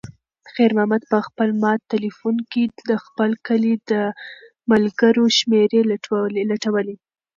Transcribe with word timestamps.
خیر 0.53 0.71
محمد 0.77 1.03
په 1.11 1.17
خپل 1.27 1.49
مات 1.61 1.79
تلیفون 1.93 2.35
کې 2.51 2.63
د 2.89 2.91
خپل 3.05 3.31
کلي 3.47 3.73
د 3.89 3.93
ملګرو 4.71 5.25
شمېرې 5.37 5.81
لټولې. 6.51 6.95